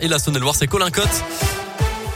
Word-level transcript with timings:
et 0.00 0.08
la 0.08 0.18
Saône-et-Loire, 0.18 0.54
c'est 0.54 0.66
Colin 0.66 0.90
Cotte 0.90 1.24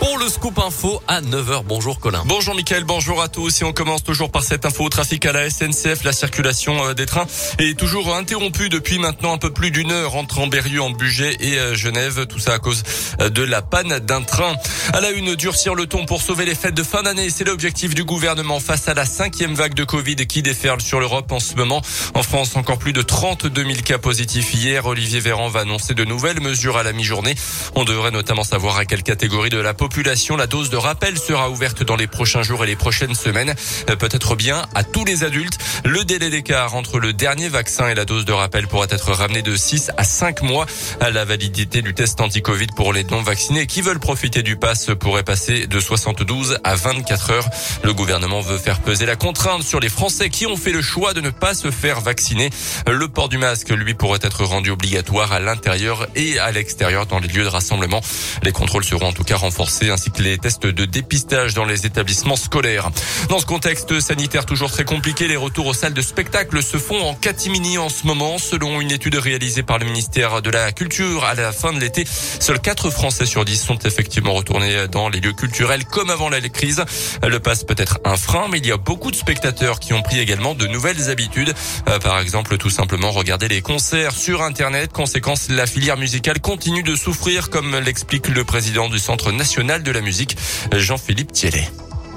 pour 0.03 0.19
le 0.19 0.29
scoop 0.29 0.59
info 0.59 1.01
à 1.07 1.21
9h. 1.21 1.63
Bonjour 1.65 2.01
Colin. 2.01 2.25
Bonjour 2.27 2.57
Mickaël, 2.57 2.83
bonjour 2.83 3.23
à 3.23 3.29
tous. 3.29 3.63
Et 3.63 3.65
on 3.65 3.73
commence 3.73 4.03
toujours 4.03 4.33
par 4.33 4.43
cette 4.43 4.67
info 4.67 4.89
trafic 4.89 5.25
à 5.27 5.33
la 5.33 5.49
SNCF. 5.49 6.03
La 6.03 6.13
circulation 6.13 6.85
euh, 6.87 6.93
des 6.93 7.07
trains 7.07 7.27
est 7.61 7.79
toujours 7.79 8.13
interrompue 8.17 8.69
depuis 8.69 8.99
maintenant 8.99 9.33
un 9.33 9.39
peu 9.39 9.53
plus 9.53 9.71
d'une 9.71 9.93
heure 9.93 10.17
entre 10.17 10.41
Amberieu, 10.41 10.83
en 10.83 10.91
et 10.91 11.57
euh, 11.57 11.77
Genève. 11.77 12.27
Tout 12.27 12.41
ça 12.41 12.55
à 12.55 12.59
cause 12.59 12.83
euh, 13.21 13.29
de 13.29 13.43
la 13.43 13.63
panne 13.63 14.01
d'un 14.01 14.23
train. 14.23 14.57
À 14.93 15.01
la 15.01 15.11
une, 15.11 15.37
durcir 15.37 15.77
le 15.77 15.87
ton 15.87 16.05
pour 16.05 16.21
sauver 16.21 16.47
les 16.47 16.57
fêtes 16.57 16.75
de 16.75 16.83
fin 16.83 17.05
d'année. 17.05 17.31
C'est 17.31 17.45
l'objectif 17.45 17.95
du 17.95 18.03
gouvernement 18.03 18.59
face 18.59 18.89
à 18.89 18.95
la 18.95 19.05
cinquième 19.05 19.55
vague 19.55 19.75
de 19.75 19.85
Covid 19.85 20.17
qui 20.27 20.43
déferle 20.43 20.81
sur 20.81 20.99
l'Europe 20.99 21.31
en 21.31 21.39
ce 21.39 21.55
moment. 21.55 21.81
En 22.15 22.25
France, 22.25 22.57
encore 22.57 22.79
plus 22.79 22.93
de 22.93 23.03
32 23.03 23.63
000 23.63 23.75
cas 23.85 23.99
positifs 23.99 24.53
hier. 24.53 24.85
Olivier 24.85 25.21
Véran 25.21 25.49
va 25.49 25.61
annoncer 25.61 25.95
de 25.95 26.05
nouvelles 26.05 26.41
mesures 26.41 26.77
à 26.77 26.83
la 26.83 26.93
mi-journée. 26.93 27.37
On 27.77 27.85
devrait 27.85 28.11
notamment 28.11 28.43
savoir 28.43 28.79
à 28.79 28.85
quelle 28.85 29.05
catégorie 29.05 29.51
de 29.51 29.59
la 29.59 29.75
population 29.75 29.92
La 29.95 30.47
dose 30.47 30.71
de 30.71 30.77
rappel 30.77 31.19
sera 31.19 31.51
ouverte 31.51 31.83
dans 31.83 31.97
les 31.97 32.07
prochains 32.07 32.43
jours 32.43 32.65
et 32.65 32.67
les 32.67 32.77
prochaines 32.77 33.15
semaines. 33.15 33.55
Euh, 33.91 33.97
peut-être 33.97 34.37
bien 34.37 34.65
à 34.75 34.85
tous 34.85 35.05
les 35.05 35.23
adultes. 35.23 35.59
Le 35.85 36.05
délai 36.05 36.31
d'écart 36.31 36.75
entre 36.75 36.99
le 36.99 37.13
dernier 37.13 37.51
vaccin 37.51 37.89
et 37.89 37.95
la 37.95 38.07
dose 38.07 38.25
de 38.25 38.33
rappel 38.33 38.69
pourra 38.69 38.87
être 38.89 39.13
ramené 39.13 39.43
de 39.43 39.55
6 39.55 39.91
à 39.99 40.05
5 40.05 40.43
mois. 40.43 40.65
La 41.01 41.27
validité 41.27 41.83
du 41.83 41.93
test 41.93 42.21
anti-Covid 42.23 42.69
pour 42.75 42.95
les 42.95 43.05
non-vaccinés 43.05 43.67
qui 43.67 43.83
veulent 43.83 43.99
profiter 43.99 44.43
du 44.43 44.57
pass 44.57 44.91
pourrait 44.99 45.25
passer 45.25 45.67
de 45.67 45.79
72 45.79 46.59
à 46.65 46.75
24 46.75 47.31
heures. 47.31 47.49
Le 47.85 47.93
gouvernement 47.93 48.41
veut 48.41 48.59
faire 48.59 48.81
peser 48.81 49.05
la 49.05 49.17
contrainte 49.17 49.63
sur 49.63 49.79
les 49.79 49.91
Français 49.91 50.31
qui 50.31 50.47
ont 50.47 50.57
fait 50.57 50.73
le 50.73 50.81
choix 50.81 51.13
de 51.13 51.21
ne 51.21 51.31
pas 51.31 51.53
se 51.55 51.71
faire 51.71 52.01
vacciner. 52.01 52.49
Le 52.91 53.09
port 53.09 53.29
du 53.29 53.37
masque, 53.37 53.69
lui, 53.69 53.93
pourrait 53.93 54.21
être 54.23 54.45
rendu 54.45 54.71
obligatoire 54.71 55.33
à 55.33 55.41
l'intérieur 55.41 56.07
et 56.15 56.39
à 56.39 56.51
l'extérieur 56.51 57.07
dans 57.07 57.19
les 57.19 57.29
lieux 57.29 57.45
de 57.45 57.49
rassemblement. 57.49 58.01
Les 58.43 58.53
contrôles 58.53 58.85
seront 58.85 59.09
en 59.09 59.13
tout 59.13 59.25
cas 59.25 59.37
renforcés 59.37 59.82
ainsi 59.91 60.11
que 60.11 60.23
les 60.23 60.39
tests 60.39 60.67
de 60.67 60.85
dépistage 60.85 61.55
dans 61.55 61.65
les 61.65 61.87
établissements 61.87 62.37
scolaires. 62.37 62.91
Dans 63.29 63.39
ce 63.39 63.47
contexte 63.47 64.01
sanitaire 64.01 64.47
toujours 64.47 64.71
très 64.71 64.85
compliqué, 64.85 65.29
les 65.29 65.37
retours 65.37 65.67
aux 65.67 65.75
salles 65.75 65.95
de 65.95 66.03
spectacle 66.03 66.63
se 66.63 66.77
font 66.77 67.01
en 67.01 67.15
catimini 67.15 67.79
en 67.79 67.89
ce 67.89 68.07
moment. 68.07 68.39
Selon 68.39 68.81
une 68.81 68.91
étude 68.91 69.15
réalisée 69.15 69.63
par 69.63 69.79
le 69.79 69.87
ministère 69.87 70.43
de 70.43 70.51
la 70.51 70.73
Culture 70.73 71.25
à 71.25 71.35
la 71.35 71.53
fin 71.53 71.73
de 71.73 71.81
l'été, 71.81 72.05
seuls 72.07 72.61
4 72.61 72.91
Français 72.91 73.27
sur 73.27 73.45
10 73.45 73.63
sont 73.63 73.79
effectivement 73.79 74.33
retournés 74.33 74.89
dans 74.91 75.09
les 75.09 75.21
lieux 75.21 75.33
culturels 75.33 75.85
comme 75.85 76.11
avant 76.11 76.29
la 76.29 76.41
crise. 76.49 76.85
Le 77.27 77.41
passe 77.41 77.65
peut 77.65 77.75
être 77.79 77.99
un 78.05 78.17
frein, 78.17 78.49
mais 78.51 78.59
il 78.59 78.67
y 78.67 78.73
a 78.73 78.77
beaucoup 78.77 79.11
de 79.11 79.17
spectateurs 79.17 79.81
qui 79.81 79.93
ont 79.93 80.03
pris 80.03 80.19
également 80.19 80.55
de 80.55 80.67
nouvelles 80.67 81.11
habitudes. 81.11 81.55
Euh, 81.89 81.99
par 81.99 82.19
exemple, 82.19 82.59
tout 82.59 82.71
simplement 82.71 83.11
regarder 83.11 83.49
les 83.49 83.63
concerts 83.63 84.13
sur 84.13 84.43
Internet. 84.43 84.93
Conséquence, 84.93 85.49
la 85.49 85.67
filière 85.67 85.97
musicale 85.97 86.41
continue 86.41 86.83
de 86.83 86.97
souffrir, 86.97 87.51
comme 87.51 87.77
l'explique 87.79 88.29
le 88.29 88.45
président 88.45 88.89
du 88.89 88.99
Centre 88.99 89.33
national 89.33 89.72
de 89.81 89.91
la 89.91 90.03
musique, 90.03 90.37
Jean-Philippe 90.77 91.33
Thielet. 91.33 91.67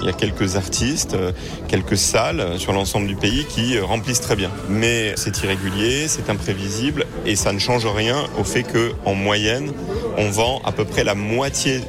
Il 0.01 0.07
y 0.07 0.09
a 0.09 0.13
quelques 0.13 0.57
artistes, 0.57 1.13
euh, 1.13 1.31
quelques 1.69 1.97
salles 1.97 2.59
sur 2.59 2.73
l'ensemble 2.73 3.07
du 3.07 3.15
pays 3.15 3.45
qui 3.45 3.77
euh, 3.77 3.85
remplissent 3.85 4.19
très 4.19 4.35
bien. 4.35 4.51
Mais 4.67 5.13
c'est 5.15 5.41
irrégulier, 5.41 6.09
c'est 6.09 6.29
imprévisible 6.29 7.05
et 7.25 7.37
ça 7.37 7.53
ne 7.53 7.59
change 7.59 7.85
rien 7.85 8.17
au 8.37 8.43
fait 8.43 8.63
que, 8.63 8.91
en 9.05 9.13
moyenne, 9.13 9.71
on 10.17 10.29
vend 10.29 10.61
à 10.65 10.73
peu 10.73 10.83
près 10.83 11.05
la 11.05 11.15
moitié 11.15 11.79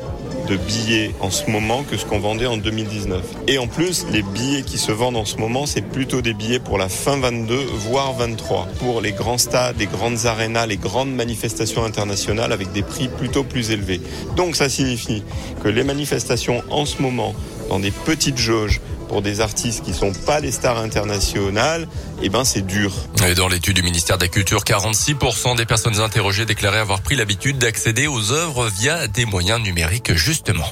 de 0.47 0.57
billets 0.57 1.11
en 1.21 1.31
ce 1.31 1.51
moment 1.51 1.83
que 1.83 1.97
ce 1.97 2.07
qu'on 2.07 2.19
vendait 2.19 2.47
en 2.47 2.57
2019. 2.57 3.23
Et 3.49 3.59
en 3.59 3.67
plus, 3.67 4.07
les 4.11 4.23
billets 4.23 4.63
qui 4.63 4.79
se 4.79 4.93
vendent 4.93 5.17
en 5.17 5.25
ce 5.25 5.37
moment, 5.37 5.67
c'est 5.67 5.83
plutôt 5.83 6.23
des 6.23 6.35
billets 6.35 6.59
pour 6.59 6.79
la 6.79 6.89
fin 6.89 7.19
22, 7.19 7.57
voire 7.89 8.13
23. 8.15 8.69
Pour 8.79 9.01
les 9.01 9.13
grands 9.13 9.39
stades, 9.39 9.77
les 9.79 9.87
grandes 9.87 10.27
arénas, 10.27 10.67
les 10.67 10.77
grandes 10.77 11.15
manifestations 11.15 11.85
internationales 11.85 12.53
avec 12.53 12.73
des 12.73 12.83
prix 12.83 13.09
plutôt 13.09 13.45
plus 13.45 13.71
élevés. 13.71 14.01
Donc 14.37 14.57
ça 14.57 14.69
signifie 14.69 15.23
que 15.63 15.69
les 15.69 15.85
manifestations 15.85 16.63
en 16.71 16.85
ce 16.85 17.03
moment, 17.03 17.35
dans 17.69 17.81
des 17.81 17.91
petites 17.91 18.39
jauges, 18.39 18.81
pour 19.09 19.23
des 19.23 19.41
artistes 19.41 19.85
qui 19.85 19.95
sont 19.95 20.13
pas 20.13 20.41
les 20.41 20.51
stars 20.51 20.79
internationales, 20.79 21.89
eh 22.23 22.29
ben 22.29 22.45
c'est 22.45 22.67
dur. 22.67 22.93
Et 23.27 23.35
dans 23.35 23.49
l'étude 23.49 23.77
du 23.77 23.83
ministère 23.83 24.19
de 24.19 24.25
la 24.25 24.29
Culture, 24.29 24.63
46% 24.63 25.57
des 25.57 25.67
personnes 25.67 26.01
interrogées 26.01 26.47
déclaraient 26.47 26.79
avoir 26.79 27.01
pris 27.01 27.17
l'habitude 27.17 27.59
d'accéder 27.59 28.07
aux 28.07 28.33
œuvres 28.33 28.69
via 28.69 29.09
des 29.09 29.25
moyens 29.25 29.61
numériques 29.61 30.15
justement. 30.15 30.67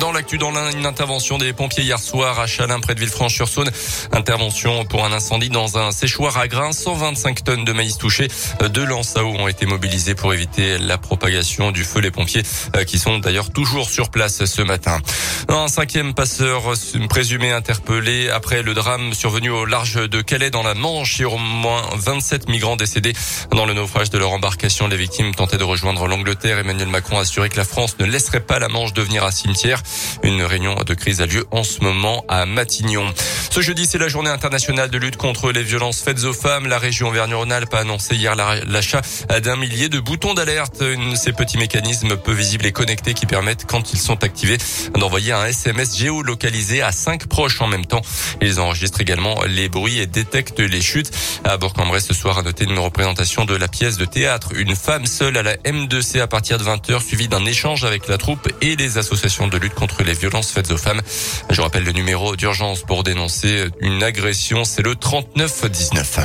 Dans 0.00 0.12
l'actu, 0.12 0.36
dans 0.36 0.52
une 0.70 0.84
intervention 0.84 1.38
des 1.38 1.54
pompiers 1.54 1.82
hier 1.82 1.98
soir 1.98 2.38
à 2.38 2.46
Chalin, 2.46 2.80
près 2.80 2.94
de 2.94 3.00
Villefranche-sur-Saône. 3.00 3.70
Intervention 4.12 4.84
pour 4.84 5.04
un 5.04 5.12
incendie 5.12 5.48
dans 5.48 5.78
un 5.78 5.90
séchoir 5.90 6.36
à 6.36 6.48
grains. 6.48 6.72
125 6.72 7.44
tonnes 7.44 7.64
de 7.64 7.72
maïs 7.72 7.96
touchés. 7.96 8.28
Deux 8.70 8.84
lances 8.84 9.16
à 9.16 9.24
eau 9.24 9.34
ont 9.34 9.48
été 9.48 9.64
mobilisées 9.64 10.14
pour 10.14 10.34
éviter 10.34 10.78
la 10.78 10.98
propagation 10.98 11.72
du 11.72 11.82
feu. 11.82 12.00
Les 12.00 12.10
pompiers 12.10 12.42
euh, 12.76 12.84
qui 12.84 12.98
sont 12.98 13.18
d'ailleurs 13.18 13.50
toujours 13.50 13.88
sur 13.88 14.10
place 14.10 14.44
ce 14.44 14.62
matin. 14.62 15.00
Un 15.48 15.68
cinquième 15.68 16.12
passeur 16.12 16.74
présumé 17.08 17.52
interpellé 17.52 18.28
après 18.28 18.62
le 18.62 18.74
drame 18.74 19.14
survenu 19.14 19.50
au 19.50 19.64
large 19.64 20.08
de 20.08 20.20
Calais 20.20 20.50
dans 20.50 20.62
la 20.62 20.74
Manche. 20.74 21.20
Y 21.20 21.24
a 21.24 21.28
au 21.28 21.38
moins 21.38 21.82
27 21.94 22.48
migrants 22.48 22.76
décédés 22.76 23.14
dans 23.50 23.64
le 23.64 23.72
naufrage 23.72 24.10
de 24.10 24.18
leur 24.18 24.32
embarcation. 24.32 24.88
Les 24.88 24.96
victimes 24.96 25.34
tentaient 25.34 25.58
de 25.58 25.64
rejoindre 25.64 26.06
l'Angleterre. 26.06 26.58
Emmanuel 26.58 26.88
Macron 26.88 27.18
a 27.18 27.22
assuré 27.22 27.48
que 27.48 27.56
la 27.56 27.64
France 27.64 27.96
ne 27.98 28.04
laisserait 28.04 28.40
pas 28.40 28.58
la 28.58 28.68
Manche 28.68 28.92
devenir 28.92 29.24
un 29.24 29.30
cimetière. 29.30 29.82
Une 30.22 30.42
réunion 30.42 30.74
de 30.74 30.94
crise 30.94 31.20
a 31.20 31.26
lieu 31.26 31.46
en 31.50 31.64
ce 31.64 31.82
moment 31.82 32.24
à 32.28 32.46
Matignon. 32.46 33.06
Ce 33.56 33.62
jeudi, 33.62 33.86
c'est 33.86 33.96
la 33.96 34.08
journée 34.08 34.28
internationale 34.28 34.90
de 34.90 34.98
lutte 34.98 35.16
contre 35.16 35.50
les 35.50 35.62
violences 35.62 36.02
faites 36.02 36.24
aux 36.24 36.34
femmes. 36.34 36.66
La 36.66 36.78
région 36.78 37.08
Auvergne-Rhône-Alpes 37.08 37.72
a 37.72 37.78
annoncé 37.78 38.14
hier 38.14 38.34
l'achat 38.36 39.00
d'un 39.42 39.56
millier 39.56 39.88
de 39.88 39.98
boutons 39.98 40.34
d'alerte. 40.34 40.84
Ces 41.14 41.32
petits 41.32 41.56
mécanismes 41.56 42.18
peu 42.18 42.32
visibles 42.32 42.66
et 42.66 42.72
connectés 42.72 43.14
qui 43.14 43.24
permettent, 43.24 43.64
quand 43.64 43.94
ils 43.94 43.98
sont 43.98 44.22
activés, 44.24 44.58
d'envoyer 44.94 45.32
un 45.32 45.46
SMS 45.46 45.96
géolocalisé 45.96 46.82
à 46.82 46.92
cinq 46.92 47.28
proches 47.28 47.62
en 47.62 47.66
même 47.66 47.86
temps. 47.86 48.02
Ils 48.42 48.60
enregistrent 48.60 49.00
également 49.00 49.42
les 49.44 49.70
bruits 49.70 50.00
et 50.00 50.06
détectent 50.06 50.60
les 50.60 50.82
chutes. 50.82 51.10
À 51.44 51.56
Bourg-en-Bresse, 51.56 52.08
ce 52.08 52.14
soir, 52.14 52.36
à 52.36 52.42
noter 52.42 52.64
une 52.64 52.78
représentation 52.78 53.46
de 53.46 53.56
la 53.56 53.68
pièce 53.68 53.96
de 53.96 54.04
théâtre. 54.04 54.50
Une 54.54 54.76
femme 54.76 55.06
seule 55.06 55.38
à 55.38 55.42
la 55.42 55.56
M2C 55.56 56.20
à 56.20 56.26
partir 56.26 56.58
de 56.58 56.64
20h, 56.64 57.02
suivie 57.02 57.28
d'un 57.28 57.46
échange 57.46 57.84
avec 57.84 58.06
la 58.06 58.18
troupe 58.18 58.52
et 58.60 58.76
les 58.76 58.98
associations 58.98 59.48
de 59.48 59.56
lutte 59.56 59.74
contre 59.74 60.02
les 60.02 60.12
violences 60.12 60.50
faites 60.50 60.70
aux 60.70 60.76
femmes. 60.76 61.00
Je 61.48 61.62
rappelle 61.62 61.84
le 61.84 61.92
numéro 61.92 62.36
d'urgence 62.36 62.82
pour 62.82 63.02
dénoncer 63.02 63.45
une 63.80 64.02
agression, 64.02 64.64
c'est 64.64 64.82
le 64.82 64.94
3919. 64.94 66.20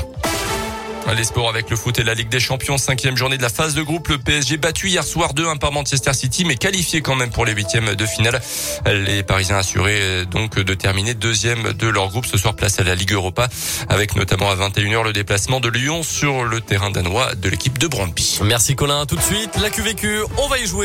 Les 1.18 1.24
sports 1.26 1.50
avec 1.50 1.70
le 1.70 1.76
foot 1.76 2.00
et 2.00 2.04
la 2.04 2.14
Ligue 2.14 2.30
des 2.30 2.40
Champions, 2.40 2.78
cinquième 2.78 3.18
journée 3.18 3.36
de 3.36 3.42
la 3.42 3.50
phase 3.50 3.74
de 3.74 3.82
groupe. 3.82 4.08
Le 4.08 4.18
PSG 4.18 4.56
battu 4.56 4.88
hier 4.88 5.04
soir 5.04 5.34
2-1 5.34 5.58
par 5.58 5.74
Manchester 5.74 6.14
City, 6.14 6.46
mais 6.46 6.56
qualifié 6.56 7.02
quand 7.02 7.16
même 7.16 7.32
pour 7.32 7.44
les 7.44 7.52
huitièmes 7.52 7.96
de 7.96 8.06
finale. 8.06 8.40
Les 8.86 9.22
Parisiens 9.22 9.58
assurés 9.58 10.26
donc 10.32 10.58
de 10.58 10.74
terminer 10.74 11.14
deuxième 11.14 11.74
de 11.74 11.88
leur 11.88 12.08
groupe 12.10 12.26
ce 12.26 12.38
soir 12.38 12.56
place 12.56 12.80
à 12.80 12.84
la 12.84 12.96
Ligue 12.96 13.12
Europa, 13.12 13.50
avec 13.90 14.16
notamment 14.16 14.50
à 14.52 14.56
21h 14.56 15.04
le 15.04 15.12
déplacement 15.12 15.60
de 15.60 15.68
Lyon 15.68 16.02
sur 16.02 16.46
le 16.46 16.62
terrain 16.62 16.92
danois 16.92 17.36
de 17.36 17.50
l'équipe 17.50 17.78
de 17.78 17.88
Brandby. 17.88 18.40
Merci 18.44 18.76
Colin. 18.76 19.06
Tout 19.06 19.18
de 19.18 19.22
suite, 19.22 19.58
la 19.62 19.70
QVQ, 19.70 20.22
on 20.38 20.48
va 20.48 20.60
y 20.60 20.66
jouer. 20.66 20.80